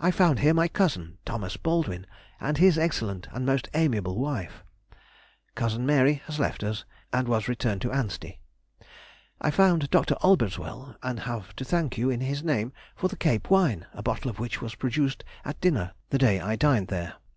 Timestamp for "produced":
14.74-15.22